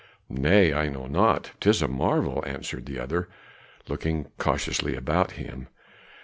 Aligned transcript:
"Nay, 0.31 0.73
I 0.73 0.89
know 0.89 1.05
not; 1.05 1.51
'tis 1.59 1.83
a 1.83 1.87
marvel," 1.87 2.43
answered 2.47 2.87
the 2.87 2.97
other, 2.97 3.29
looking 3.87 4.29
cautiously 4.39 4.95
about 4.95 5.33
him. 5.33 5.67